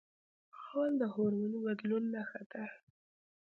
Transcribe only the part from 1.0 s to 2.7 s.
د هورموني بدلون نښه ده.